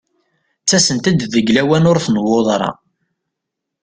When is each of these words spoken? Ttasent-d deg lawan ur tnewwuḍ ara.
Ttasent-d 0.61 1.19
deg 1.33 1.45
lawan 1.55 1.87
ur 1.91 1.97
tnewwuḍ 2.05 2.47
ara. 2.55 2.71